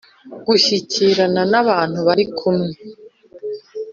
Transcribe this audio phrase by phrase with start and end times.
[0.45, 2.71] gushyikirana nabantu barikumwe